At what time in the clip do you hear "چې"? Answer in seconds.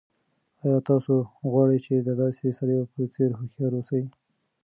1.85-1.93